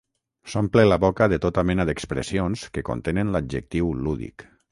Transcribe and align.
S'omple 0.53 0.85
la 0.91 0.95
boca 1.03 1.27
de 1.33 1.39
tota 1.43 1.65
mena 1.71 1.85
d'expressions 1.89 2.65
que 2.77 2.85
contenen 2.89 3.35
l'adjectiu 3.35 3.95
lúdic. 4.07 4.51